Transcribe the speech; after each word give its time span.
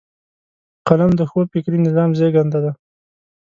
قلم 0.87 1.11
د 1.19 1.21
ښو 1.29 1.39
فکري 1.51 1.79
نظام 1.87 2.09
زیږنده 2.19 2.59
ده 2.63 2.71